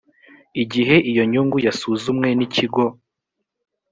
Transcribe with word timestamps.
igihe 0.63 0.95
iyo 1.11 1.23
nyungu 1.31 1.57
yasuzumwe 1.65 2.29
n’ikigo 2.37 2.83